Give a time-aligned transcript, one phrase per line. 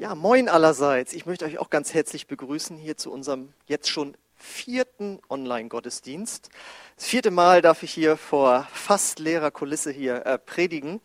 [0.00, 1.12] Ja, moin allerseits.
[1.12, 6.50] Ich möchte euch auch ganz herzlich begrüßen hier zu unserem jetzt schon vierten Online-Gottesdienst.
[6.94, 11.00] Das vierte Mal darf ich hier vor fast leerer Kulisse hier äh, predigen.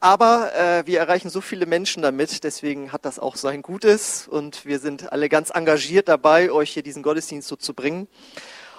[0.00, 4.64] Aber äh, wir erreichen so viele Menschen damit, deswegen hat das auch sein Gutes und
[4.64, 8.08] wir sind alle ganz engagiert dabei, euch hier diesen Gottesdienst so zu bringen.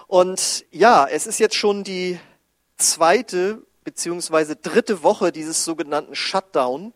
[0.08, 2.20] Und ja, es ist jetzt schon die
[2.78, 6.94] zweite beziehungsweise dritte Woche dieses sogenannten Shutdown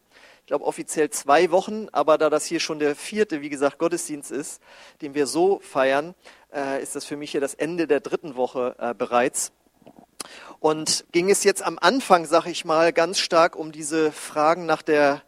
[0.50, 4.60] glaube offiziell zwei Wochen, aber da das hier schon der vierte, wie gesagt, Gottesdienst ist,
[5.04, 6.16] den wir so feiern,
[6.52, 9.52] äh, ist das für mich hier das Ende der dritten Woche äh, bereits.
[10.60, 14.82] Und ging es jetzt am Anfang, sag ich mal, ganz stark um diese Fragen nach
[14.82, 15.22] der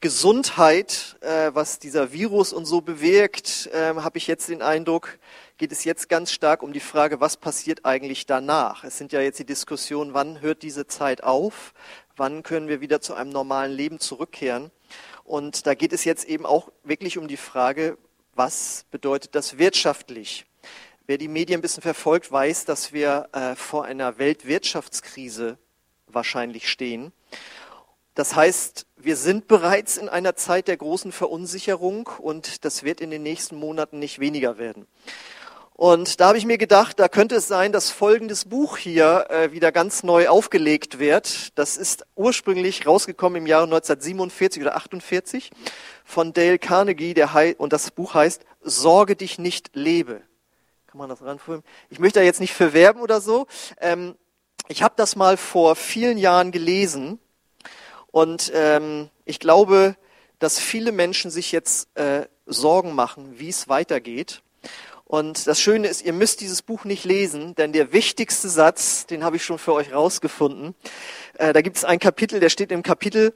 [0.00, 5.20] Gesundheit, äh, was dieser Virus und so bewirkt, äh, habe ich jetzt den Eindruck,
[5.62, 8.82] geht es jetzt ganz stark um die Frage, was passiert eigentlich danach?
[8.82, 11.72] Es sind ja jetzt die Diskussionen, wann hört diese Zeit auf?
[12.16, 14.70] wann können wir wieder zu einem normalen Leben zurückkehren.
[15.24, 17.96] Und da geht es jetzt eben auch wirklich um die Frage,
[18.34, 20.46] was bedeutet das wirtschaftlich?
[21.06, 25.58] Wer die Medien ein bisschen verfolgt, weiß, dass wir äh, vor einer Weltwirtschaftskrise
[26.06, 27.12] wahrscheinlich stehen.
[28.14, 33.10] Das heißt, wir sind bereits in einer Zeit der großen Verunsicherung und das wird in
[33.10, 34.86] den nächsten Monaten nicht weniger werden.
[35.74, 39.52] Und da habe ich mir gedacht, da könnte es sein, dass folgendes Buch hier äh,
[39.52, 41.58] wieder ganz neu aufgelegt wird.
[41.58, 45.50] Das ist ursprünglich rausgekommen im Jahre 1947 oder 48
[46.04, 50.22] von Dale Carnegie, der und das Buch heißt Sorge dich nicht, lebe.
[50.86, 51.64] Kann man das ranfilmen?
[51.88, 53.46] Ich möchte da jetzt nicht verwerben oder so.
[53.80, 54.14] Ähm,
[54.68, 57.18] ich habe das mal vor vielen Jahren gelesen
[58.10, 59.96] und ähm, ich glaube,
[60.38, 64.42] dass viele Menschen sich jetzt äh, Sorgen machen, wie es weitergeht.
[65.12, 69.24] Und das Schöne ist, ihr müsst dieses Buch nicht lesen, denn der wichtigste Satz, den
[69.24, 70.74] habe ich schon für euch rausgefunden.
[71.34, 73.34] Äh, da gibt es ein Kapitel, der steht im Kapitel,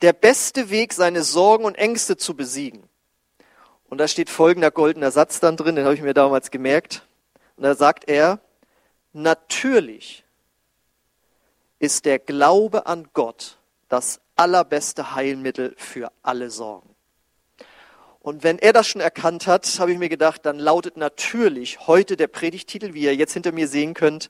[0.00, 2.84] der beste Weg, seine Sorgen und Ängste zu besiegen.
[3.88, 7.04] Und da steht folgender goldener Satz dann drin, den habe ich mir damals gemerkt.
[7.56, 8.38] Und da sagt er,
[9.12, 10.24] natürlich
[11.80, 13.58] ist der Glaube an Gott
[13.88, 16.87] das allerbeste Heilmittel für alle Sorgen.
[18.28, 22.14] Und wenn er das schon erkannt hat, habe ich mir gedacht, dann lautet natürlich heute
[22.14, 24.28] der Predigtitel, wie ihr jetzt hinter mir sehen könnt,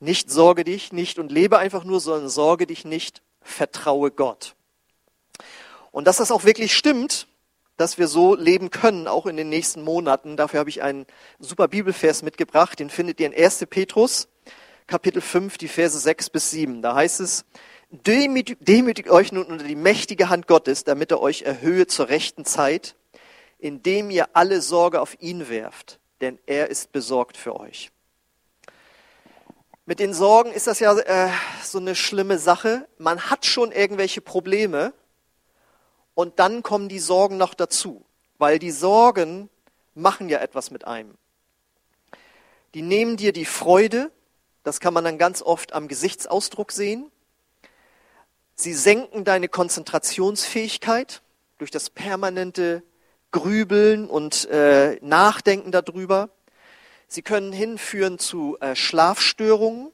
[0.00, 4.54] nicht sorge dich nicht und lebe einfach nur, sondern sorge dich nicht, vertraue Gott.
[5.90, 7.28] Und dass das auch wirklich stimmt,
[7.76, 11.04] dass wir so leben können, auch in den nächsten Monaten, dafür habe ich einen
[11.38, 13.66] super Bibelvers mitgebracht, den findet ihr in 1.
[13.68, 14.28] Petrus,
[14.86, 16.80] Kapitel 5, die Verse 6 bis 7.
[16.80, 17.44] Da heißt es,
[17.90, 22.96] Demütigt euch nun unter die mächtige Hand Gottes, damit er euch erhöhe zur rechten Zeit,
[23.58, 27.90] indem ihr alle Sorge auf ihn werft, denn er ist besorgt für euch.
[29.86, 31.30] Mit den Sorgen ist das ja äh,
[31.64, 32.86] so eine schlimme Sache.
[32.98, 34.92] Man hat schon irgendwelche Probleme
[36.14, 38.04] und dann kommen die Sorgen noch dazu,
[38.36, 39.48] weil die Sorgen
[39.94, 41.14] machen ja etwas mit einem.
[42.74, 44.10] Die nehmen dir die Freude,
[44.62, 47.10] das kann man dann ganz oft am Gesichtsausdruck sehen.
[48.60, 51.22] Sie senken deine Konzentrationsfähigkeit
[51.58, 52.82] durch das permanente
[53.30, 56.30] Grübeln und äh, Nachdenken darüber.
[57.06, 59.92] Sie können hinführen zu äh, Schlafstörungen,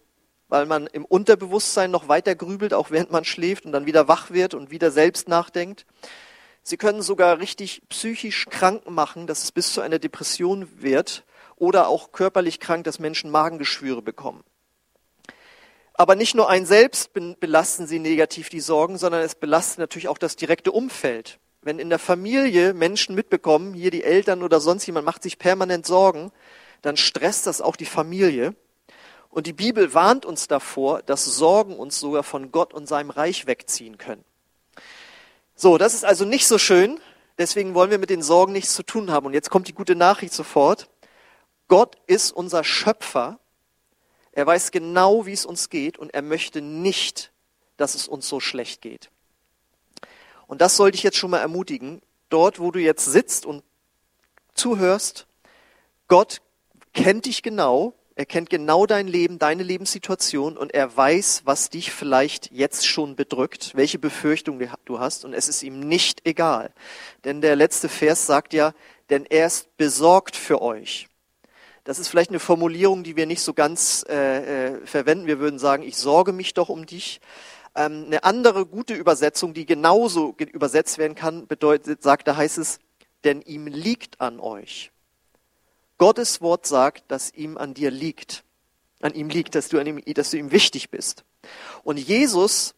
[0.48, 4.30] weil man im Unterbewusstsein noch weiter grübelt, auch während man schläft und dann wieder wach
[4.30, 5.84] wird und wieder selbst nachdenkt.
[6.62, 11.24] Sie können sogar richtig psychisch krank machen, dass es bis zu einer Depression wird
[11.56, 14.42] oder auch körperlich krank, dass Menschen Magengeschwüre bekommen.
[15.94, 20.18] Aber nicht nur ein selbst belasten sie negativ die Sorgen, sondern es belastet natürlich auch
[20.18, 21.38] das direkte Umfeld.
[21.62, 25.86] Wenn in der Familie Menschen mitbekommen, hier die Eltern oder sonst jemand macht sich permanent
[25.86, 26.32] Sorgen,
[26.82, 28.54] dann stresst das auch die Familie.
[29.30, 33.46] Und die Bibel warnt uns davor, dass Sorgen uns sogar von Gott und seinem Reich
[33.46, 34.24] wegziehen können.
[35.54, 37.00] So, das ist also nicht so schön.
[37.38, 39.26] Deswegen wollen wir mit den Sorgen nichts zu tun haben.
[39.26, 40.88] Und jetzt kommt die gute Nachricht sofort.
[41.68, 43.38] Gott ist unser Schöpfer
[44.34, 47.32] er weiß genau, wie es uns geht und er möchte nicht,
[47.76, 49.10] dass es uns so schlecht geht.
[50.48, 52.02] Und das sollte ich jetzt schon mal ermutigen.
[52.30, 53.62] Dort, wo du jetzt sitzt und
[54.54, 55.26] zuhörst,
[56.08, 56.42] Gott
[56.92, 61.92] kennt dich genau, er kennt genau dein Leben, deine Lebenssituation und er weiß, was dich
[61.92, 66.72] vielleicht jetzt schon bedrückt, welche Befürchtungen du hast und es ist ihm nicht egal.
[67.24, 68.72] Denn der letzte Vers sagt ja,
[69.10, 71.08] denn er ist besorgt für euch.
[71.84, 75.26] Das ist vielleicht eine Formulierung, die wir nicht so ganz äh, äh, verwenden.
[75.26, 77.20] Wir würden sagen, ich sorge mich doch um dich.
[77.74, 82.78] Ähm, eine andere gute Übersetzung, die genauso übersetzt werden kann, bedeutet, sagt, da heißt es,
[83.24, 84.92] denn ihm liegt an euch.
[85.98, 88.44] Gottes Wort sagt, dass ihm an dir liegt,
[89.00, 91.24] an ihm liegt, dass du, ihm, dass du ihm wichtig bist.
[91.82, 92.74] Und Jesus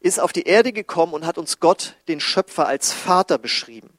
[0.00, 3.90] ist auf die Erde gekommen und hat uns Gott, den Schöpfer, als Vater beschrieben.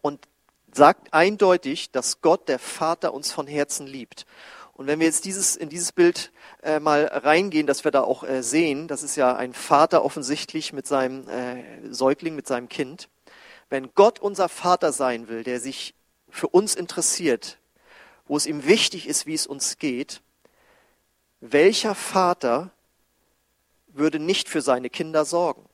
[0.00, 0.26] Und
[0.72, 4.26] sagt eindeutig, dass Gott, der Vater, uns von Herzen liebt.
[4.74, 6.30] Und wenn wir jetzt dieses, in dieses Bild
[6.62, 10.72] äh, mal reingehen, dass wir da auch äh, sehen, das ist ja ein Vater offensichtlich
[10.72, 13.08] mit seinem äh, Säugling, mit seinem Kind.
[13.70, 15.94] Wenn Gott unser Vater sein will, der sich
[16.30, 17.58] für uns interessiert,
[18.28, 20.20] wo es ihm wichtig ist, wie es uns geht,
[21.40, 22.70] welcher Vater
[23.88, 25.67] würde nicht für seine Kinder sorgen?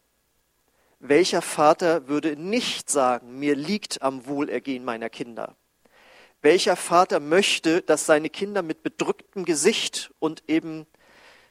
[1.07, 5.55] Welcher Vater würde nicht sagen, mir liegt am Wohlergehen meiner Kinder?
[6.41, 10.87] Welcher Vater möchte, dass seine Kinder mit bedrücktem Gesicht und eben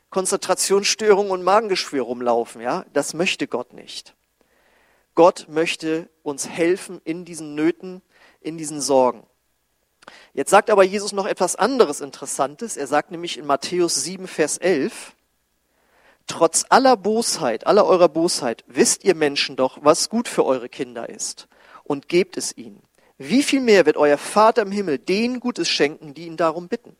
[0.10, 2.64] Konzentrationsstörungen und Magengeschwür rumlaufen?
[2.64, 4.16] Ja, das möchte Gott nicht.
[5.14, 8.02] Gott möchte uns helfen in diesen Nöten,
[8.42, 9.24] in diesen Sorgen.
[10.34, 12.76] Jetzt sagt aber Jesus noch etwas anderes Interessantes.
[12.76, 15.16] Er sagt nämlich in Matthäus 7, Vers 11,
[16.28, 21.10] Trotz aller Bosheit, aller eurer Bosheit, wisst ihr Menschen doch, was gut für eure Kinder
[21.10, 21.48] ist
[21.84, 22.82] und gebt es ihnen
[23.18, 26.96] wie viel mehr wird euer Vater im Himmel denen Gutes schenken, die ihn darum bitten?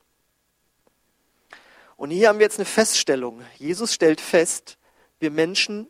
[1.96, 3.42] Und hier haben wir jetzt eine Feststellung.
[3.58, 4.78] Jesus stellt fest,
[5.18, 5.88] wir Menschen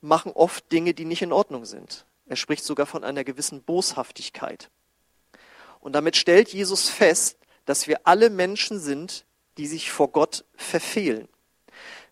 [0.00, 2.06] machen oft Dinge, die nicht in Ordnung sind.
[2.26, 4.70] Er spricht sogar von einer gewissen Boshaftigkeit.
[5.80, 9.24] Und damit stellt Jesus fest, dass wir alle Menschen sind,
[9.56, 11.28] die sich vor Gott verfehlen.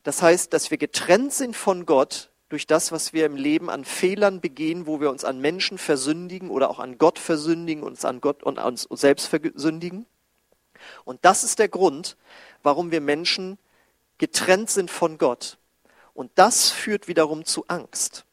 [0.02, 3.84] Das heißt, dass wir getrennt sind von Gott durch das, was wir im Leben an
[3.84, 8.20] Fehlern begehen, wo wir uns an Menschen versündigen oder auch an Gott versündigen, uns an
[8.20, 10.06] Gott und uns selbst versündigen.
[11.04, 12.16] Und das ist der Grund,
[12.62, 13.58] warum wir Menschen
[14.16, 15.58] getrennt sind von Gott.
[16.14, 18.24] Und das führt wiederum zu Angst.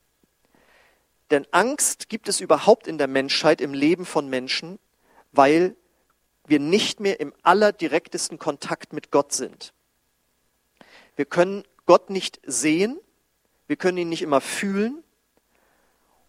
[1.32, 4.80] Denn Angst gibt es überhaupt in der Menschheit, im Leben von Menschen,
[5.32, 5.76] weil
[6.48, 9.74] wir nicht mehr im allerdirektesten Kontakt mit Gott sind.
[11.16, 13.00] Wir können Gott nicht sehen,
[13.68, 15.04] wir können ihn nicht immer fühlen.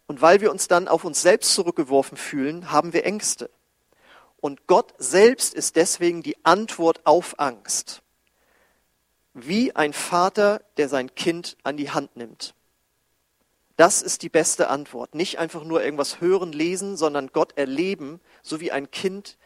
[0.07, 3.51] Und weil wir uns dann auf uns selbst zurückgeworfen fühlen, haben wir Ängste.
[4.41, 8.03] Und Gott selbst ist deswegen die Antwort auf Angst.
[9.35, 12.55] Wie ein Vater, der sein Kind an die Hand nimmt.
[13.77, 15.15] Das ist die beste Antwort.
[15.15, 19.37] Nicht einfach nur irgendwas hören, lesen, sondern Gott erleben, so wie ein Kind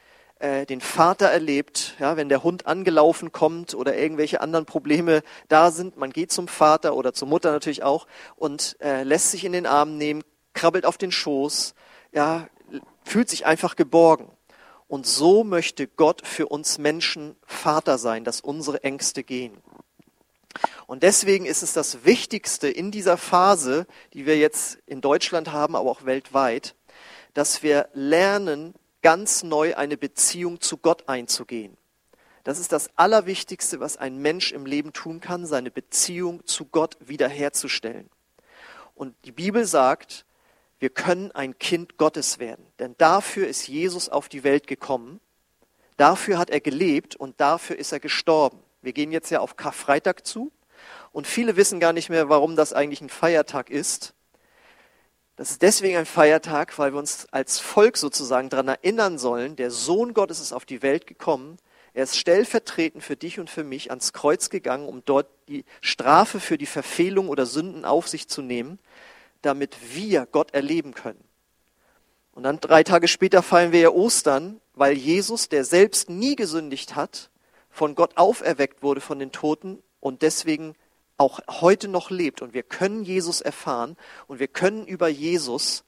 [0.40, 5.70] äh, den Vater erlebt, ja, wenn der Hund angelaufen kommt oder irgendwelche anderen Probleme da
[5.70, 8.06] sind, man geht zum Vater oder zur Mutter natürlich auch
[8.36, 11.74] und äh, lässt sich in den Arm nehmen, krabbelt auf den Schoß,
[12.12, 12.48] ja,
[13.04, 14.30] fühlt sich einfach geborgen.
[14.88, 19.58] Und so möchte Gott für uns Menschen Vater sein, dass unsere Ängste gehen.
[20.86, 25.76] Und deswegen ist es das Wichtigste in dieser Phase, die wir jetzt in Deutschland haben,
[25.76, 26.74] aber auch weltweit,
[27.34, 31.76] dass wir lernen, ganz neu eine Beziehung zu Gott einzugehen.
[32.44, 36.96] Das ist das Allerwichtigste, was ein Mensch im Leben tun kann, seine Beziehung zu Gott
[37.00, 38.08] wiederherzustellen.
[38.94, 40.24] Und die Bibel sagt,
[40.78, 45.20] wir können ein Kind Gottes werden, denn dafür ist Jesus auf die Welt gekommen,
[45.98, 48.58] dafür hat er gelebt und dafür ist er gestorben.
[48.80, 50.50] Wir gehen jetzt ja auf Karfreitag zu
[51.12, 54.14] und viele wissen gar nicht mehr, warum das eigentlich ein Feiertag ist.
[55.40, 59.70] Das ist deswegen ein Feiertag, weil wir uns als Volk sozusagen daran erinnern sollen, der
[59.70, 61.56] Sohn Gottes ist auf die Welt gekommen.
[61.94, 66.40] Er ist stellvertretend für dich und für mich ans Kreuz gegangen, um dort die Strafe
[66.40, 68.78] für die Verfehlung oder Sünden auf sich zu nehmen,
[69.40, 71.24] damit wir Gott erleben können.
[72.32, 76.96] Und dann drei Tage später feiern wir ja Ostern, weil Jesus, der selbst nie gesündigt
[76.96, 77.30] hat,
[77.70, 80.74] von Gott auferweckt wurde von den Toten und deswegen
[81.20, 82.40] auch heute noch lebt.
[82.40, 83.96] Und wir können Jesus erfahren
[84.26, 85.84] und wir können über Jesus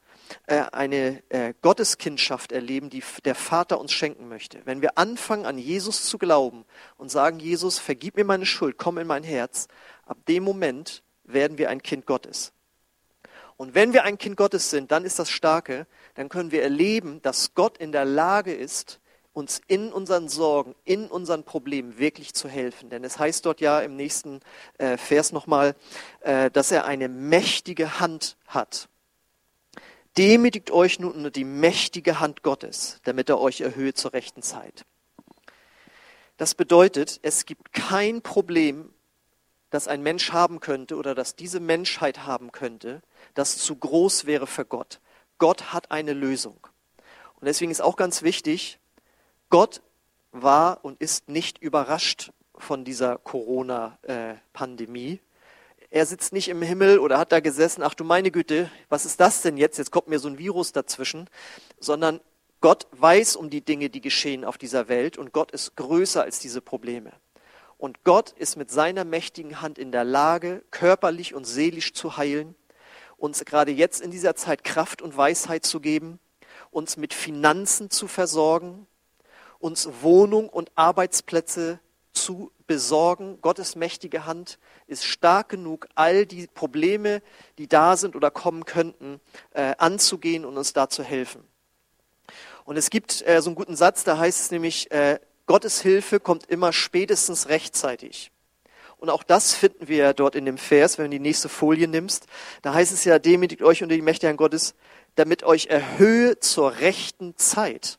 [0.46, 4.60] äh, eine äh, Gotteskindschaft erleben, die der Vater uns schenken möchte.
[4.66, 6.66] Wenn wir anfangen, an Jesus zu glauben
[6.98, 9.68] und sagen, Jesus, vergib mir meine Schuld, komm in mein Herz,
[10.04, 12.52] ab dem Moment werden wir ein Kind Gottes.
[13.56, 17.22] Und wenn wir ein Kind Gottes sind, dann ist das Starke, dann können wir erleben,
[17.22, 19.00] dass Gott in der Lage ist,
[19.32, 22.90] uns in unseren Sorgen, in unseren Problemen wirklich zu helfen.
[22.90, 24.40] Denn es heißt dort ja im nächsten
[24.78, 25.74] äh, Vers nochmal,
[26.20, 28.88] äh, dass er eine mächtige Hand hat.
[30.18, 34.84] Demütigt euch nun unter die mächtige Hand Gottes, damit er euch erhöht zur rechten Zeit.
[36.36, 38.92] Das bedeutet, es gibt kein Problem,
[39.70, 43.00] das ein Mensch haben könnte oder das diese Menschheit haben könnte,
[43.32, 45.00] das zu groß wäre für Gott.
[45.38, 46.66] Gott hat eine Lösung.
[47.40, 48.78] Und deswegen ist auch ganz wichtig,
[49.52, 49.82] Gott
[50.30, 55.20] war und ist nicht überrascht von dieser Corona-Pandemie.
[55.90, 59.20] Er sitzt nicht im Himmel oder hat da gesessen, ach du meine Güte, was ist
[59.20, 59.76] das denn jetzt?
[59.76, 61.28] Jetzt kommt mir so ein Virus dazwischen,
[61.78, 62.20] sondern
[62.62, 66.38] Gott weiß um die Dinge, die geschehen auf dieser Welt und Gott ist größer als
[66.38, 67.12] diese Probleme.
[67.76, 72.54] Und Gott ist mit seiner mächtigen Hand in der Lage, körperlich und seelisch zu heilen,
[73.18, 76.20] uns gerade jetzt in dieser Zeit Kraft und Weisheit zu geben,
[76.70, 78.86] uns mit Finanzen zu versorgen,
[79.62, 81.78] uns Wohnung und Arbeitsplätze
[82.12, 83.38] zu besorgen.
[83.40, 87.22] Gottes mächtige Hand ist stark genug, all die Probleme,
[87.58, 89.20] die da sind oder kommen könnten,
[89.52, 91.42] äh, anzugehen und uns da zu helfen.
[92.64, 96.20] Und es gibt äh, so einen guten Satz, da heißt es nämlich, äh, Gottes Hilfe
[96.20, 98.30] kommt immer spätestens rechtzeitig.
[98.98, 102.26] Und auch das finden wir dort in dem Vers, wenn du die nächste Folie nimmst.
[102.62, 104.74] Da heißt es ja, demütigt euch unter die Mächte Herrn Gottes,
[105.16, 107.98] damit euch erhöhe zur rechten Zeit.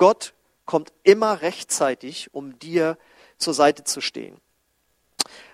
[0.00, 0.32] Gott
[0.64, 2.96] kommt immer rechtzeitig, um dir
[3.36, 4.40] zur Seite zu stehen.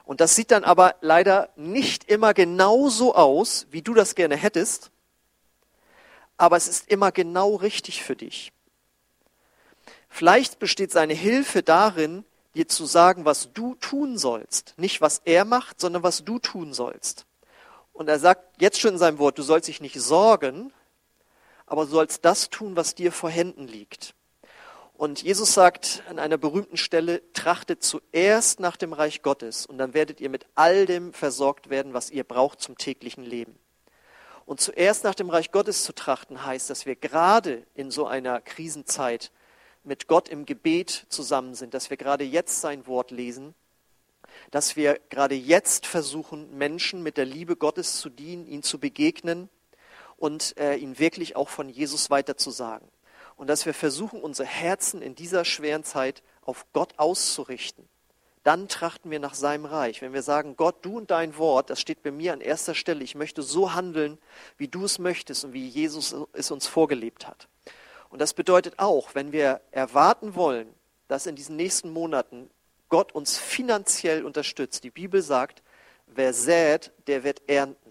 [0.05, 4.93] Und das sieht dann aber leider nicht immer genauso aus, wie du das gerne hättest,
[6.37, 8.53] aber es ist immer genau richtig für dich.
[10.09, 12.25] Vielleicht besteht seine Hilfe darin,
[12.55, 14.75] dir zu sagen, was du tun sollst.
[14.77, 17.27] Nicht, was er macht, sondern was du tun sollst.
[17.93, 20.73] Und er sagt jetzt schon in seinem Wort, du sollst dich nicht sorgen,
[21.67, 24.15] aber du sollst das tun, was dir vor Händen liegt.
[24.97, 29.93] Und Jesus sagt an einer berühmten Stelle, trachtet zuerst nach dem Reich Gottes und dann
[29.93, 33.59] werdet ihr mit all dem versorgt werden, was ihr braucht zum täglichen Leben.
[34.47, 38.41] Und zuerst nach dem Reich Gottes zu trachten heißt, dass wir gerade in so einer
[38.41, 39.33] Krisenzeit
[39.85, 43.55] mit Gott im Gebet zusammen sind, dass wir gerade jetzt sein Wort lesen,
[44.51, 49.51] dass wir gerade jetzt versuchen, Menschen mit der Liebe Gottes zu dienen, ihnen zu begegnen
[50.17, 52.89] und äh, ihnen wirklich auch von Jesus weiterzusagen
[53.37, 57.89] und dass wir versuchen, unsere Herzen in dieser schweren Zeit auf Gott auszurichten.
[58.43, 60.03] Dann trachten wir nach seinem Reich.
[60.03, 63.03] Wenn wir sagen, Gott, du und dein Wort, das steht bei mir an erster Stelle.
[63.03, 64.19] Ich möchte so handeln,
[64.57, 67.49] wie du es möchtest und wie Jesus es uns vorgelebt hat.
[68.09, 70.73] Und das bedeutet auch, wenn wir erwarten wollen,
[71.09, 72.49] dass in diesen nächsten Monaten
[72.89, 74.85] Gott uns finanziell unterstützt.
[74.85, 75.63] Die Bibel sagt,
[76.07, 77.86] wer sät, der wird ernten.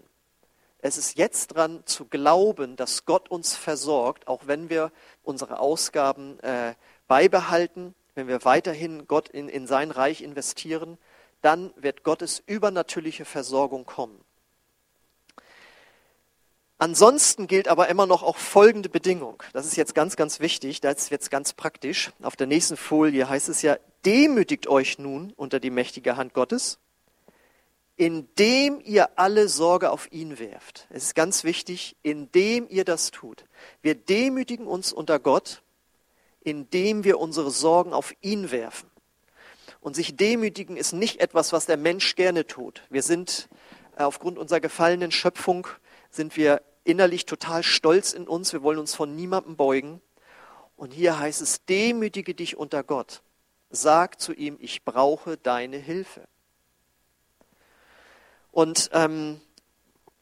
[0.78, 4.92] Es ist jetzt dran zu glauben, dass Gott uns versorgt, auch wenn wir
[5.22, 6.74] unsere Ausgaben äh,
[7.08, 10.98] beibehalten, wenn wir weiterhin Gott in, in sein Reich investieren,
[11.42, 14.20] dann wird Gottes übernatürliche Versorgung kommen.
[16.78, 19.42] Ansonsten gilt aber immer noch auch folgende Bedingung.
[19.54, 20.82] Das ist jetzt ganz, ganz wichtig.
[20.82, 22.10] Das wird ganz praktisch.
[22.22, 26.78] Auf der nächsten Folie heißt es ja, demütigt euch nun unter die mächtige Hand Gottes
[27.96, 30.86] indem ihr alle Sorge auf ihn werft.
[30.90, 33.44] Es ist ganz wichtig, indem ihr das tut.
[33.80, 35.62] Wir demütigen uns unter Gott,
[36.40, 38.90] indem wir unsere Sorgen auf ihn werfen.
[39.80, 42.82] Und sich demütigen ist nicht etwas, was der Mensch gerne tut.
[42.90, 43.48] Wir sind
[43.96, 45.66] äh, aufgrund unserer gefallenen Schöpfung,
[46.10, 48.52] sind wir innerlich total stolz in uns.
[48.52, 50.00] Wir wollen uns von niemandem beugen.
[50.76, 53.22] Und hier heißt es, demütige dich unter Gott.
[53.70, 56.28] Sag zu ihm, ich brauche deine Hilfe.
[58.56, 59.38] Und ähm,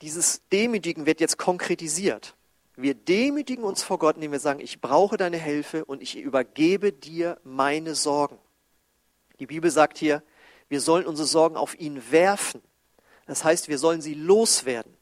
[0.03, 2.35] dieses Demütigen wird jetzt konkretisiert.
[2.75, 6.91] Wir demütigen uns vor Gott, indem wir sagen, ich brauche deine Hilfe und ich übergebe
[6.91, 8.37] dir meine Sorgen.
[9.39, 10.21] Die Bibel sagt hier,
[10.69, 12.61] wir sollen unsere Sorgen auf ihn werfen.
[13.27, 14.97] Das heißt, wir sollen sie loswerden.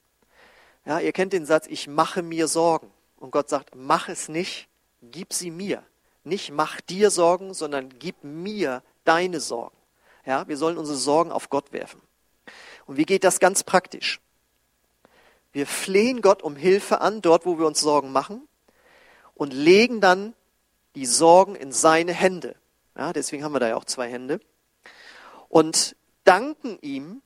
[0.85, 2.91] Ja, ihr kennt den Satz, ich mache mir Sorgen.
[3.17, 4.69] Und Gott sagt, mach es nicht,
[5.01, 5.83] gib sie mir.
[6.23, 9.79] Nicht mach dir Sorgen, sondern gib mir deine Sorgen.
[10.27, 12.03] Ja, wir sollen unsere Sorgen auf Gott werfen.
[12.87, 14.21] Und wie geht das ganz praktisch?
[15.53, 18.49] Wir flehen Gott um Hilfe an, dort wo wir uns Sorgen machen,
[19.35, 20.35] und legen dann
[20.95, 22.55] die Sorgen in seine Hände.
[22.97, 24.41] Ja, deswegen haben wir da ja auch zwei Hände.
[25.49, 27.23] Und danken ihm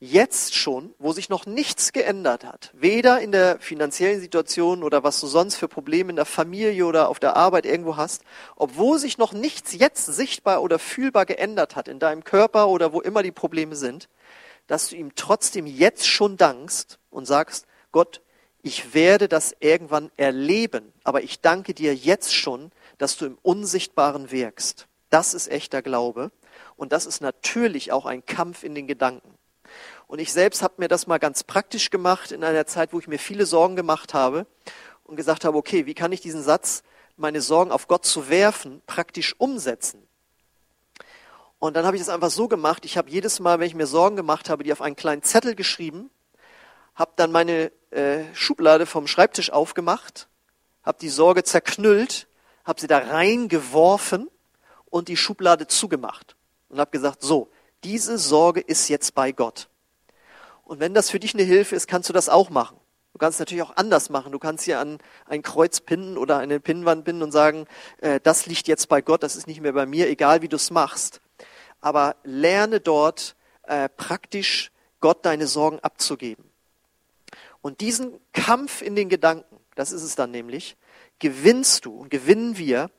[0.00, 5.20] jetzt schon, wo sich noch nichts geändert hat, weder in der finanziellen Situation oder was
[5.20, 8.22] du sonst für Probleme in der Familie oder auf der Arbeit irgendwo hast,
[8.56, 13.02] obwohl sich noch nichts jetzt sichtbar oder fühlbar geändert hat in deinem Körper oder wo
[13.02, 14.08] immer die Probleme sind,
[14.70, 18.22] dass du ihm trotzdem jetzt schon dankst und sagst, Gott,
[18.62, 24.30] ich werde das irgendwann erleben, aber ich danke dir jetzt schon, dass du im Unsichtbaren
[24.30, 24.86] wirkst.
[25.08, 26.30] Das ist echter Glaube
[26.76, 29.34] und das ist natürlich auch ein Kampf in den Gedanken.
[30.06, 33.08] Und ich selbst habe mir das mal ganz praktisch gemacht in einer Zeit, wo ich
[33.08, 34.46] mir viele Sorgen gemacht habe
[35.02, 36.84] und gesagt habe, okay, wie kann ich diesen Satz,
[37.16, 40.06] meine Sorgen auf Gott zu werfen, praktisch umsetzen?
[41.60, 42.86] Und dann habe ich das einfach so gemacht.
[42.86, 45.54] Ich habe jedes Mal, wenn ich mir Sorgen gemacht habe, die auf einen kleinen Zettel
[45.54, 46.10] geschrieben,
[46.94, 50.28] habe dann meine äh, Schublade vom Schreibtisch aufgemacht,
[50.82, 52.28] habe die Sorge zerknüllt,
[52.64, 54.30] habe sie da reingeworfen
[54.86, 56.34] und die Schublade zugemacht
[56.70, 57.50] und habe gesagt, so,
[57.84, 59.68] diese Sorge ist jetzt bei Gott.
[60.64, 62.78] Und wenn das für dich eine Hilfe ist, kannst du das auch machen.
[63.12, 64.32] Du kannst natürlich auch anders machen.
[64.32, 67.66] Du kannst hier an ein Kreuz pinnen oder eine Pinnwand binden und sagen,
[67.98, 70.56] äh, das liegt jetzt bei Gott, das ist nicht mehr bei mir, egal wie du
[70.56, 71.20] es machst.
[71.80, 74.70] Aber lerne dort äh, praktisch
[75.00, 76.44] Gott deine Sorgen abzugeben.
[77.62, 80.76] Und diesen Kampf in den Gedanken, das ist es dann nämlich,
[81.18, 82.90] gewinnst du und gewinnen wir,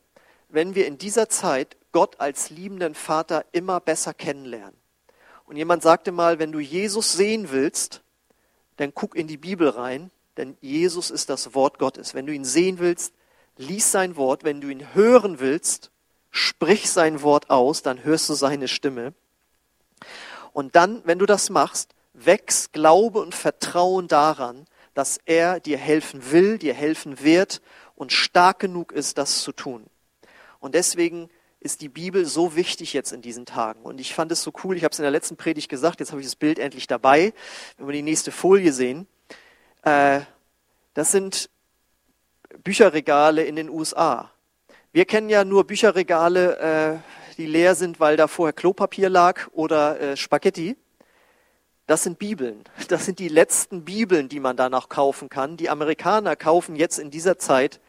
[0.50, 4.78] wenn wir in dieser Zeit Gott als liebenden Vater immer besser kennenlernen.
[5.46, 8.02] Und jemand sagte mal, wenn du Jesus sehen willst,
[8.78, 12.14] dann guck in die Bibel rein, denn Jesus ist das Wort Gottes.
[12.14, 13.14] Wenn du ihn sehen willst,
[13.58, 14.44] lies sein Wort.
[14.44, 15.92] Wenn du ihn hören willst,
[16.32, 19.14] sprich sein Wort aus, dann hörst du seine Stimme.
[20.54, 26.32] Und dann, wenn du das machst, wächst Glaube und Vertrauen daran, dass er dir helfen
[26.32, 27.62] will, dir helfen wird
[27.96, 29.86] und stark genug ist, das zu tun.
[30.60, 33.84] Und deswegen ist die Bibel so wichtig jetzt in diesen Tagen.
[33.84, 36.12] Und ich fand es so cool, ich habe es in der letzten Predigt gesagt, jetzt
[36.12, 37.34] habe ich das Bild endlich dabei,
[37.78, 39.08] wenn wir die nächste Folie sehen.
[39.84, 40.22] Äh,
[40.94, 41.50] das sind
[42.64, 44.31] Bücherregale in den USA.
[44.94, 50.00] Wir kennen ja nur Bücherregale, äh, die leer sind, weil da vorher Klopapier lag oder
[50.02, 50.76] äh, Spaghetti.
[51.88, 52.66] Das sind Bibeln.
[52.90, 55.56] Das sind die letzten Bibeln, die man danach kaufen kann.
[55.56, 57.80] Die Amerikaner kaufen jetzt in dieser Zeit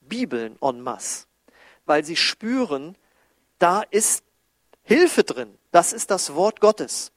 [0.00, 1.26] Bibeln en masse,
[1.84, 2.96] weil sie spüren,
[3.58, 4.22] da ist
[4.84, 5.58] Hilfe drin.
[5.72, 7.10] Das ist das Wort Gottes.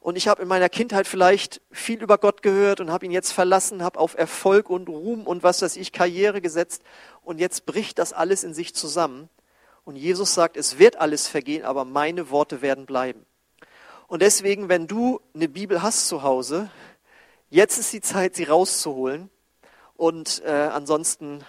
[0.00, 3.32] Und ich habe in meiner Kindheit vielleicht viel über Gott gehört und habe ihn jetzt
[3.32, 6.82] verlassen, habe auf Erfolg und Ruhm und was weiß ich, Karriere gesetzt.
[7.22, 9.28] Und jetzt bricht das alles in sich zusammen.
[9.84, 13.26] Und Jesus sagt, es wird alles vergehen, aber meine Worte werden bleiben.
[14.06, 16.70] Und deswegen, wenn du eine Bibel hast zu Hause,
[17.50, 19.28] jetzt ist die Zeit, sie rauszuholen.
[19.96, 21.44] Und äh, ansonsten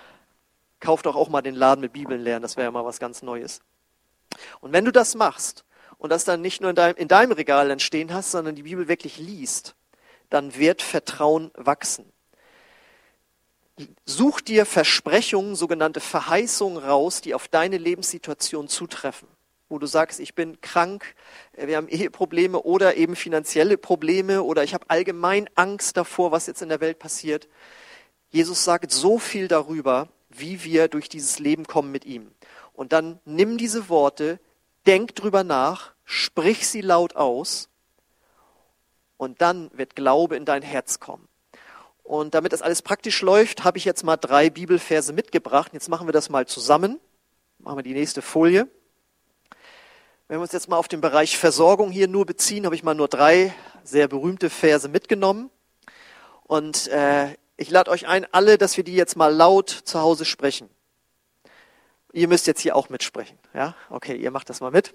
[0.81, 3.22] kauf doch auch mal den Laden mit Bibeln lernen, das wäre ja mal was ganz
[3.22, 3.62] Neues.
[4.60, 5.63] Und wenn du das machst
[6.01, 8.63] und das dann nicht nur in deinem, in deinem Regal dann stehen hast, sondern die
[8.63, 9.75] Bibel wirklich liest,
[10.31, 12.12] dann wird Vertrauen wachsen.
[14.05, 19.27] Such dir Versprechungen, sogenannte Verheißungen raus, die auf deine Lebenssituation zutreffen.
[19.70, 21.13] Wo du sagst, ich bin krank,
[21.53, 26.48] äh, wir haben Eheprobleme oder eben finanzielle Probleme oder ich habe allgemein Angst davor, was
[26.48, 27.48] jetzt in der Welt passiert.
[28.31, 32.32] Jesus sagt so viel darüber, wie wir durch dieses Leben kommen mit ihm.
[32.73, 34.39] Und dann nimm diese Worte,
[34.86, 37.69] denk drüber nach, sprich sie laut aus
[39.15, 41.28] und dann wird Glaube in dein Herz kommen.
[42.04, 45.71] Und damit das alles praktisch läuft, habe ich jetzt mal drei Bibelverse mitgebracht.
[45.74, 47.00] Jetzt machen wir das mal zusammen.
[47.60, 48.67] Machen wir die nächste Folie.
[50.28, 52.95] Wenn wir uns jetzt mal auf den Bereich Versorgung hier nur beziehen, habe ich mal
[52.95, 53.54] nur drei
[53.86, 55.50] sehr berühmte Verse mitgenommen.
[56.43, 60.26] Und äh, ich lade euch ein, alle, dass wir die jetzt mal laut zu Hause
[60.26, 60.69] sprechen.
[62.12, 63.38] Ihr müsst jetzt hier auch mitsprechen.
[63.54, 63.76] Ja?
[63.89, 64.93] Okay, ihr macht das mal mit.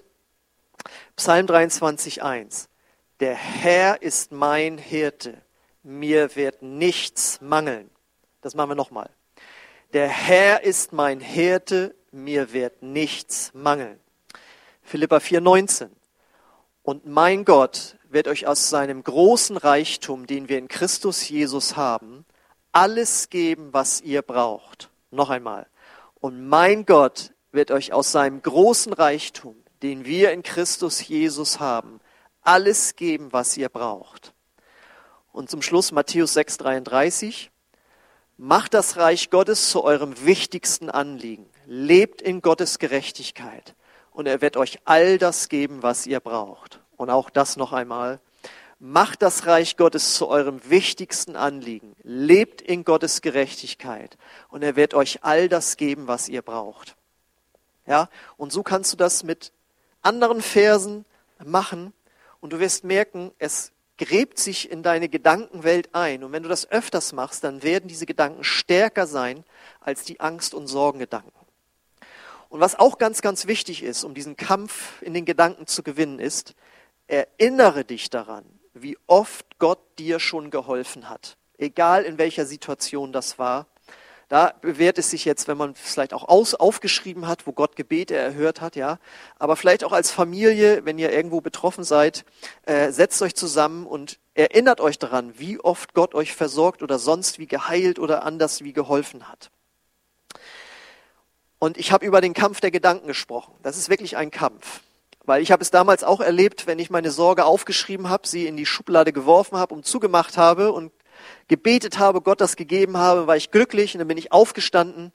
[1.15, 2.69] Psalm 23, 1.
[3.19, 5.41] Der Herr ist mein Hirte.
[5.83, 7.89] Mir wird nichts mangeln.
[8.41, 9.09] Das machen wir nochmal.
[9.93, 11.95] Der Herr ist mein Hirte.
[12.11, 13.99] Mir wird nichts mangeln.
[14.83, 15.89] Philippa 4, 19.
[16.83, 22.25] Und mein Gott wird euch aus seinem großen Reichtum, den wir in Christus Jesus haben,
[22.71, 24.89] alles geben, was ihr braucht.
[25.11, 25.67] Noch einmal.
[26.19, 31.99] Und mein Gott wird euch aus seinem großen Reichtum, den wir in Christus Jesus haben,
[32.41, 34.33] alles geben, was ihr braucht.
[35.31, 37.49] Und zum Schluss Matthäus 6:33.
[38.39, 41.49] Macht das Reich Gottes zu eurem wichtigsten Anliegen.
[41.65, 43.75] Lebt in Gottes Gerechtigkeit.
[44.11, 46.79] Und er wird euch all das geben, was ihr braucht.
[46.97, 48.19] Und auch das noch einmal.
[48.79, 51.95] Macht das Reich Gottes zu eurem wichtigsten Anliegen.
[52.03, 54.17] Lebt in Gottes Gerechtigkeit
[54.49, 56.95] und er wird euch all das geben, was ihr braucht.
[57.87, 59.51] Ja, und so kannst du das mit
[60.07, 61.05] anderen Versen
[61.43, 61.93] machen
[62.39, 66.23] und du wirst merken, es gräbt sich in deine Gedankenwelt ein.
[66.23, 69.43] Und wenn du das öfters machst, dann werden diese Gedanken stärker sein
[69.81, 71.33] als die Angst- und Sorgengedanken.
[72.49, 76.19] Und was auch ganz, ganz wichtig ist, um diesen Kampf in den Gedanken zu gewinnen,
[76.19, 76.53] ist,
[77.07, 81.35] erinnere dich daran, wie oft Gott dir schon geholfen hat.
[81.57, 83.67] Egal in welcher Situation das war.
[84.29, 88.15] Da bewährt es sich jetzt, wenn man vielleicht auch aus, aufgeschrieben hat, wo Gott Gebete
[88.15, 88.99] erhört hat, ja.
[89.39, 92.25] Aber vielleicht auch als Familie, wenn ihr irgendwo betroffen seid,
[92.65, 97.39] äh, setzt euch zusammen und erinnert euch daran, wie oft Gott euch versorgt oder sonst
[97.39, 99.49] wie geheilt oder anders wie geholfen hat.
[101.59, 103.53] Und ich habe über den Kampf der Gedanken gesprochen.
[103.63, 104.81] Das ist wirklich ein Kampf.
[105.23, 108.55] Weil ich habe es damals auch erlebt, wenn ich meine Sorge aufgeschrieben habe, sie in
[108.55, 110.91] die Schublade geworfen habe und zugemacht habe und
[111.47, 115.11] gebetet habe, Gott das gegeben habe, war ich glücklich und dann bin ich aufgestanden.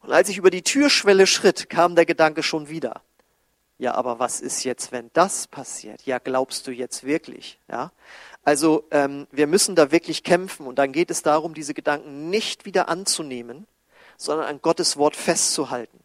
[0.00, 3.02] Und als ich über die Türschwelle schritt, kam der Gedanke schon wieder.
[3.78, 6.02] Ja, aber was ist jetzt, wenn das passiert?
[6.02, 7.58] Ja, glaubst du jetzt wirklich?
[7.66, 7.92] Ja,
[8.44, 12.66] also ähm, wir müssen da wirklich kämpfen und dann geht es darum, diese Gedanken nicht
[12.66, 13.66] wieder anzunehmen,
[14.18, 15.98] sondern an Gottes Wort festzuhalten.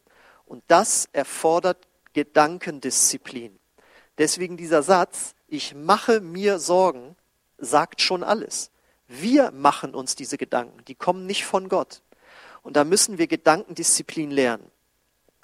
[0.46, 1.78] Und das erfordert
[2.14, 3.60] Gedankendisziplin.
[4.18, 7.16] Deswegen dieser Satz, ich mache mir Sorgen,
[7.58, 8.72] sagt schon alles.
[9.08, 12.02] Wir machen uns diese Gedanken, die kommen nicht von Gott.
[12.64, 14.72] Und da müssen wir Gedankendisziplin lernen.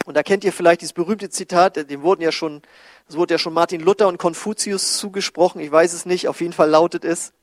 [0.06, 2.63] Und da kennt ihr vielleicht dieses berühmte Zitat, dem wurden ja schon,
[3.08, 6.54] es wurde ja schon Martin Luther und Konfuzius zugesprochen, ich weiß es nicht, auf jeden
[6.54, 7.34] Fall lautet es,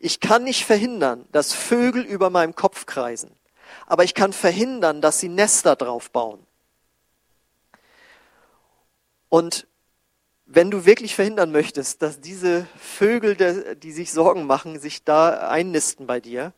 [0.00, 3.30] ich kann nicht verhindern, dass Vögel über meinem Kopf kreisen,
[3.86, 6.44] aber ich kann verhindern, dass sie Nester drauf bauen.
[9.28, 9.68] Und
[10.46, 16.06] wenn du wirklich verhindern möchtest, dass diese Vögel, die sich Sorgen machen, sich da einnisten
[16.06, 16.52] bei dir,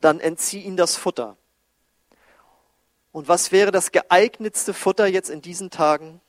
[0.00, 1.36] dann entzieh ihnen das Futter.
[3.12, 6.20] Und was wäre das geeignetste Futter jetzt in diesen Tagen?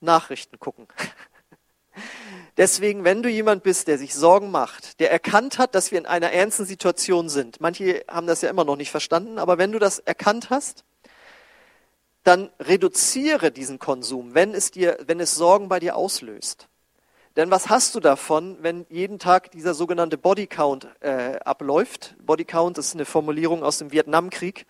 [0.00, 0.86] Nachrichten gucken.
[2.56, 6.06] Deswegen, wenn du jemand bist, der sich Sorgen macht, der erkannt hat, dass wir in
[6.06, 9.78] einer ernsten Situation sind, manche haben das ja immer noch nicht verstanden, aber wenn du
[9.78, 10.84] das erkannt hast,
[12.24, 16.68] dann reduziere diesen Konsum, wenn es dir, wenn es Sorgen bei dir auslöst.
[17.36, 22.14] Denn was hast du davon, wenn jeden Tag dieser sogenannte Bodycount äh, abläuft?
[22.20, 24.66] Bodycount ist eine Formulierung aus dem Vietnamkrieg.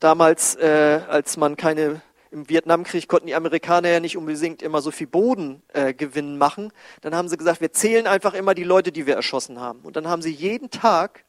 [0.00, 4.90] Damals, äh, als man keine im Vietnamkrieg konnten die Amerikaner ja nicht unbedingt immer so
[4.90, 6.72] viel Bodengewinn äh, machen.
[7.00, 9.80] Dann haben sie gesagt, wir zählen einfach immer die Leute, die wir erschossen haben.
[9.80, 11.24] Und dann haben sie jeden Tag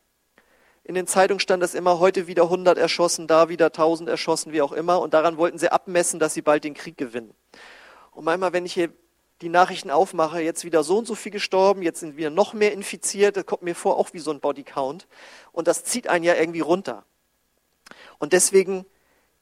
[0.83, 4.61] in den Zeitungen stand das immer, heute wieder 100 erschossen, da wieder 1000 erschossen, wie
[4.61, 4.99] auch immer.
[4.99, 7.33] Und daran wollten sie abmessen, dass sie bald den Krieg gewinnen.
[8.11, 8.91] Und manchmal, wenn ich hier
[9.41, 12.73] die Nachrichten aufmache, jetzt wieder so und so viel gestorben, jetzt sind wieder noch mehr
[12.73, 15.07] infiziert, das kommt mir vor auch wie so ein Bodycount.
[15.51, 17.05] Und das zieht einen ja irgendwie runter.
[18.19, 18.85] Und deswegen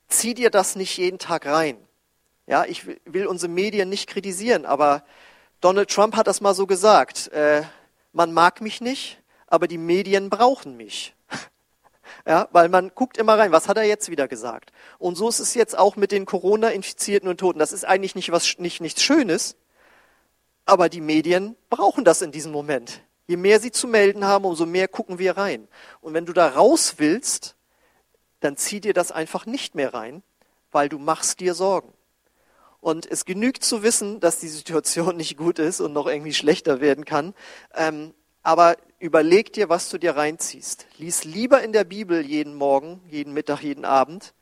[0.08, 1.78] zieh dir das nicht jeden Tag rein.
[2.48, 5.04] Ja, ich will unsere Medien nicht kritisieren, aber
[5.62, 7.28] Donald Trump hat das mal so gesagt.
[7.32, 7.64] Äh,
[8.12, 11.14] man mag mich nicht, aber die Medien brauchen mich.
[12.26, 14.72] Ja, weil man guckt immer rein, was hat er jetzt wieder gesagt?
[14.98, 17.60] Und so ist es jetzt auch mit den Corona-Infizierten und Toten.
[17.60, 19.56] Das ist eigentlich nicht was, nicht nichts Schönes,
[20.66, 23.02] aber die Medien brauchen das in diesem Moment.
[23.28, 25.68] Je mehr sie zu melden haben, umso mehr gucken wir rein.
[26.02, 27.56] Und wenn du da raus willst,
[28.40, 30.24] dann zieh dir das einfach nicht mehr rein,
[30.72, 31.94] weil du machst dir Sorgen.
[32.82, 36.82] Und es genügt zu wissen, dass die Situation nicht gut ist und noch irgendwie schlechter
[36.82, 37.34] werden kann.
[37.76, 40.88] Ähm, aber überleg dir, was du dir reinziehst.
[40.98, 44.34] Lies lieber in der Bibel jeden Morgen, jeden Mittag, jeden Abend,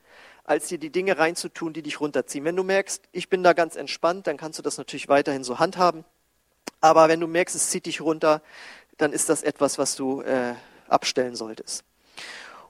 [0.43, 2.45] als dir die Dinge reinzutun, die dich runterziehen.
[2.45, 5.59] Wenn du merkst, ich bin da ganz entspannt, dann kannst du das natürlich weiterhin so
[5.59, 6.05] handhaben.
[6.81, 8.41] Aber wenn du merkst, es zieht dich runter,
[8.97, 10.55] dann ist das etwas, was du äh,
[10.87, 11.83] abstellen solltest.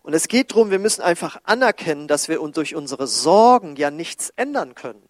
[0.02, 4.32] Und es geht darum, wir müssen einfach anerkennen, dass wir durch unsere Sorgen ja nichts
[4.36, 5.04] ändern können.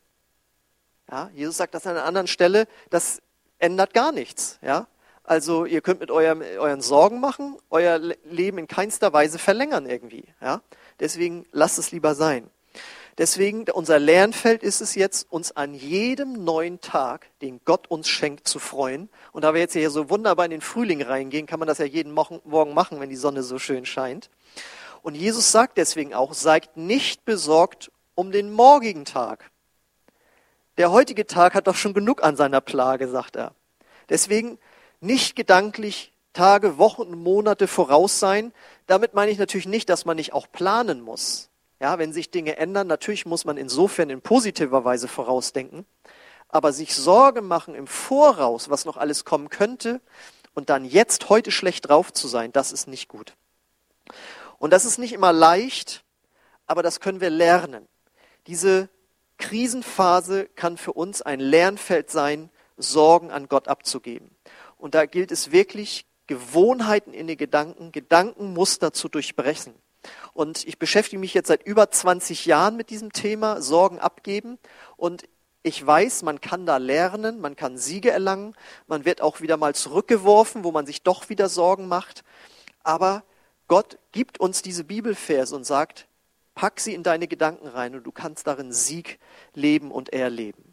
[1.10, 3.22] Ja, Jesus sagt das an einer anderen Stelle, das
[3.60, 4.60] ändert gar nichts.
[4.62, 4.88] Ja,
[5.28, 10.24] also ihr könnt mit eurem, euren Sorgen machen, euer Leben in keinster Weise verlängern irgendwie.
[10.42, 10.62] Ja?
[11.02, 12.50] Deswegen lasst es lieber sein.
[13.18, 18.48] Deswegen, unser Lernfeld ist es jetzt, uns an jedem neuen Tag, den Gott uns schenkt,
[18.48, 19.10] zu freuen.
[19.34, 21.86] Und da wir jetzt hier so wunderbar in den Frühling reingehen, kann man das ja
[21.86, 24.30] jeden Morgen machen, wenn die Sonne so schön scheint.
[25.02, 29.52] Und Jesus sagt deswegen auch, seid nicht besorgt um den morgigen Tag.
[30.78, 33.52] Der heutige Tag hat doch schon genug an seiner Plage, sagt er.
[34.10, 34.58] Deswegen
[35.00, 38.54] nicht gedanklich Tage, Wochen und Monate voraus sein.
[38.86, 41.50] Damit meine ich natürlich nicht, dass man nicht auch planen muss.
[41.80, 45.86] Ja, wenn sich Dinge ändern, natürlich muss man insofern in positiver Weise vorausdenken.
[46.50, 50.02] Aber sich Sorgen machen im Voraus, was noch alles kommen könnte,
[50.54, 53.36] und dann jetzt heute schlecht drauf zu sein, das ist nicht gut.
[54.58, 56.04] Und das ist nicht immer leicht,
[56.66, 57.88] aber das können wir lernen.
[58.48, 58.90] Diese
[59.38, 64.30] Krisenphase kann für uns ein Lernfeld sein, Sorgen an Gott abzugeben.
[64.78, 69.74] Und da gilt es wirklich, Gewohnheiten in den Gedanken, Gedankenmuster zu durchbrechen.
[70.34, 74.60] Und ich beschäftige mich jetzt seit über 20 Jahren mit diesem Thema, Sorgen abgeben.
[74.96, 75.24] Und
[75.64, 78.56] ich weiß, man kann da lernen, man kann Siege erlangen,
[78.88, 82.24] man wird auch wieder mal zurückgeworfen, wo man sich doch wieder Sorgen macht.
[82.84, 83.24] Aber
[83.68, 86.08] Gott gibt uns diese Bibelverse und sagt,
[86.56, 89.20] pack sie in deine Gedanken rein und du kannst darin Sieg
[89.54, 90.67] leben und erleben.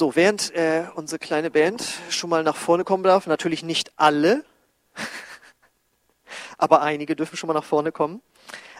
[0.00, 4.46] So, während äh, unsere kleine Band schon mal nach vorne kommen darf, natürlich nicht alle,
[6.56, 8.22] aber einige dürfen schon mal nach vorne kommen,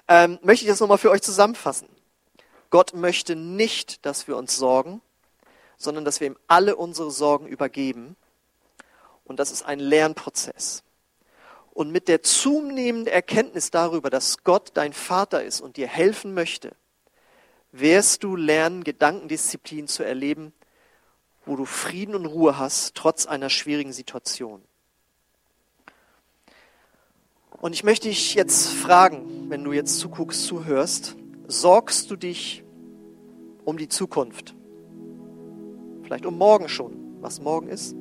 [0.09, 1.91] ähm, möchte ich das nochmal für euch zusammenfassen.
[2.71, 5.03] Gott möchte nicht, dass wir uns sorgen,
[5.77, 8.17] sondern dass wir ihm alle unsere Sorgen übergeben.
[9.25, 10.85] Und das ist ein Lernprozess.
[11.75, 16.75] Und mit der zunehmenden Erkenntnis darüber, dass Gott dein Vater ist und dir helfen möchte,
[17.73, 20.55] wirst du lernen, Gedankendisziplin zu erleben,
[21.51, 24.63] wo du Frieden und Ruhe hast, trotz einer schwierigen Situation.
[27.61, 31.17] Und ich möchte dich jetzt fragen, wenn du jetzt zuguckst, zuhörst,
[31.49, 32.63] sorgst du dich
[33.65, 34.55] um die Zukunft?
[36.11, 37.95] vielleicht um morgen schon, was morgen ist,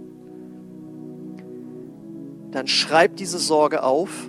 [2.50, 4.28] dann schreib diese Sorge auf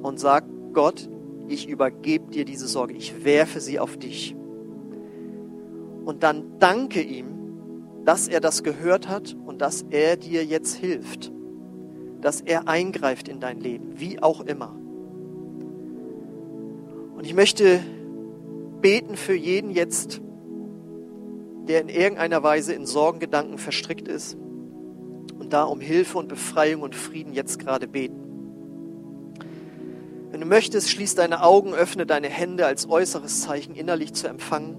[0.00, 1.06] und sag Gott,
[1.46, 4.34] ich übergebe dir diese Sorge, ich werfe sie auf dich.
[6.06, 7.39] Und dann danke ihm,
[8.04, 11.32] dass er das gehört hat und dass er dir jetzt hilft,
[12.20, 14.74] dass er eingreift in dein Leben, wie auch immer.
[17.14, 17.80] Und ich möchte
[18.80, 20.20] beten für jeden jetzt,
[21.68, 24.36] der in irgendeiner Weise in Sorgengedanken verstrickt ist
[25.38, 28.20] und da um Hilfe und Befreiung und Frieden jetzt gerade beten.
[30.30, 34.76] Wenn du möchtest, schließ deine Augen, öffne deine Hände als äußeres Zeichen innerlich zu empfangen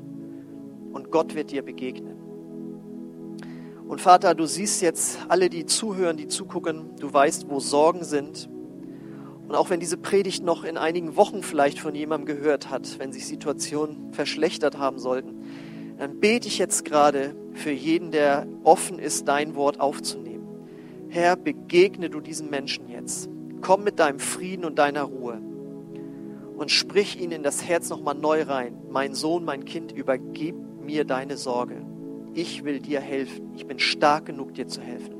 [0.93, 2.20] und Gott wird dir begegnen.
[3.91, 8.49] Und Vater, du siehst jetzt alle, die zuhören, die zugucken, du weißt, wo Sorgen sind.
[9.49, 13.11] Und auch wenn diese Predigt noch in einigen Wochen vielleicht von jemandem gehört hat, wenn
[13.11, 15.43] sich Situationen verschlechtert haben sollten,
[15.97, 20.47] dann bete ich jetzt gerade für jeden, der offen ist, dein Wort aufzunehmen.
[21.09, 23.29] Herr, begegne du diesen Menschen jetzt.
[23.59, 25.41] Komm mit deinem Frieden und deiner Ruhe
[26.55, 28.73] und sprich ihn in das Herz nochmal neu rein.
[28.89, 31.90] Mein Sohn, mein Kind, übergib mir deine Sorge.
[32.33, 33.51] Ich will dir helfen.
[33.55, 35.15] Ich bin stark genug, dir zu helfen.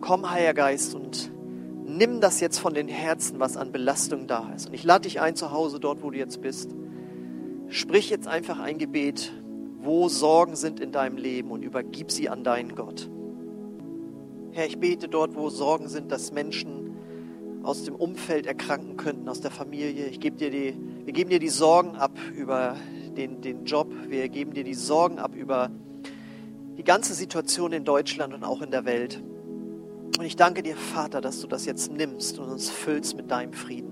[0.00, 1.30] Komm, Heiliger Geist, und
[1.84, 4.68] nimm das jetzt von den Herzen, was an Belastung da ist.
[4.68, 6.70] Und ich lade dich ein zu Hause, dort, wo du jetzt bist.
[7.68, 9.32] Sprich jetzt einfach ein Gebet,
[9.80, 13.08] wo Sorgen sind in deinem Leben und übergib sie an deinen Gott.
[14.52, 16.96] Herr, ich bete dort, wo Sorgen sind, dass Menschen
[17.62, 20.06] aus dem Umfeld erkranken könnten, aus der Familie.
[20.06, 22.76] Ich gebe dir die, wir geben dir die Sorgen ab über
[23.18, 23.92] den, den Job.
[24.08, 25.70] Wir geben dir die Sorgen ab über
[26.76, 29.22] die ganze Situation in Deutschland und auch in der Welt.
[30.18, 33.52] Und ich danke dir, Vater, dass du das jetzt nimmst und uns füllst mit deinem
[33.52, 33.90] Frieden.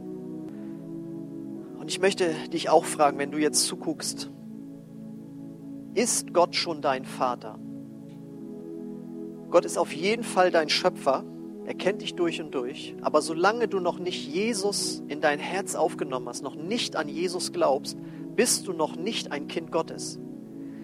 [1.79, 4.31] Und ich möchte dich auch fragen, wenn du jetzt zuguckst,
[5.95, 7.59] ist Gott schon dein Vater?
[9.51, 11.25] Gott ist auf jeden Fall dein Schöpfer.
[11.65, 12.95] Er kennt dich durch und durch.
[13.03, 17.53] Aber solange du noch nicht Jesus in dein Herz aufgenommen hast, noch nicht an Jesus
[17.53, 17.97] glaubst,
[18.37, 20.21] bist du noch nicht ein Kind Gottes.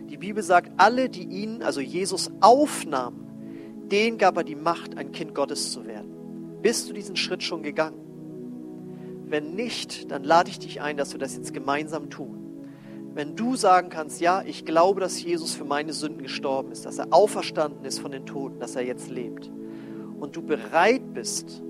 [0.09, 5.13] Die Bibel sagt, alle, die ihn, also Jesus, aufnahmen, denen gab er die Macht, ein
[5.13, 6.61] Kind Gottes zu werden.
[6.63, 7.99] Bist du diesen Schritt schon gegangen?
[9.27, 12.39] Wenn nicht, dann lade ich dich ein, dass wir das jetzt gemeinsam tun.
[13.15, 16.99] Wenn du sagen kannst, ja, ich glaube, dass Jesus für meine Sünden gestorben ist, dass
[16.99, 19.51] er auferstanden ist von den Toten, dass er jetzt lebt,
[20.19, 21.63] und du bereit bist,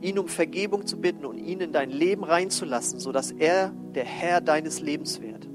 [0.00, 4.40] ihn um Vergebung zu bitten und ihn in dein Leben reinzulassen, sodass er der Herr
[4.40, 5.48] deines Lebens wird,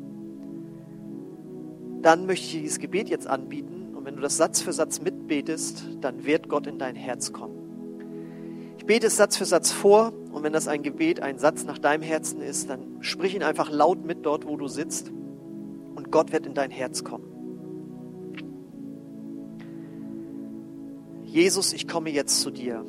[2.02, 5.00] dann möchte ich dir dieses Gebet jetzt anbieten und wenn du das Satz für Satz
[5.00, 8.74] mitbetest, dann wird Gott in dein Herz kommen.
[8.78, 11.78] Ich bete es Satz für Satz vor und wenn das ein Gebet, ein Satz nach
[11.78, 15.10] deinem Herzen ist, dann sprich ihn einfach laut mit dort, wo du sitzt
[15.96, 17.30] und Gott wird in dein Herz kommen.
[21.24, 22.86] Jesus, ich komme jetzt zu dir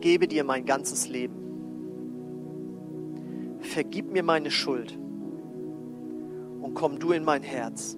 [0.00, 1.34] gebe dir mein ganzes Leben.
[3.60, 4.96] Vergib mir meine Schuld
[6.60, 7.96] und komm du in mein Herz.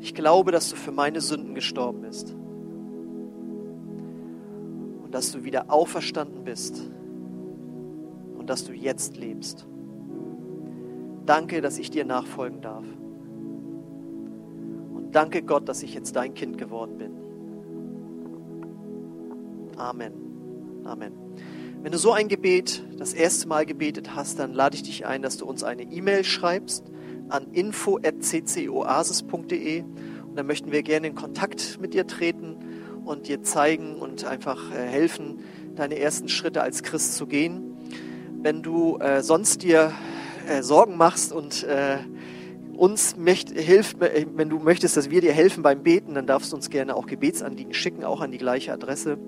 [0.00, 2.34] Ich glaube, dass du für meine Sünden gestorben bist
[5.04, 6.90] und dass du wieder auferstanden bist
[8.36, 9.66] und dass du jetzt lebst.
[11.24, 12.84] Danke, dass ich dir nachfolgen darf.
[14.94, 17.12] Und danke Gott, dass ich jetzt dein Kind geworden bin.
[19.76, 20.31] Amen.
[20.84, 21.12] Amen.
[21.82, 25.22] Wenn du so ein Gebet das erste Mal gebetet hast, dann lade ich dich ein,
[25.22, 26.84] dass du uns eine E-Mail schreibst
[27.28, 32.56] an info.ccoasis.de und dann möchten wir gerne in Kontakt mit dir treten
[33.04, 35.40] und dir zeigen und einfach äh, helfen,
[35.74, 37.76] deine ersten Schritte als Christ zu gehen.
[38.40, 39.92] Wenn du äh, sonst dir
[40.48, 41.98] äh, Sorgen machst und äh,
[42.76, 46.56] uns möcht, hilft, wenn du möchtest, dass wir dir helfen beim Beten, dann darfst du
[46.56, 49.18] uns gerne auch Gebetsanliegen schicken, auch an die gleiche Adresse.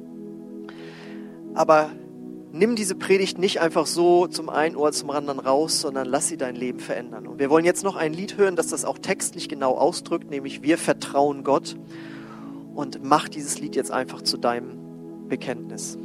[1.55, 1.91] Aber
[2.53, 6.37] nimm diese Predigt nicht einfach so zum einen Ohr, zum anderen raus, sondern lass sie
[6.37, 7.27] dein Leben verändern.
[7.27, 10.63] Und wir wollen jetzt noch ein Lied hören, das das auch textlich genau ausdrückt, nämlich
[10.63, 11.77] wir vertrauen Gott.
[12.75, 15.97] Und mach dieses Lied jetzt einfach zu deinem Bekenntnis.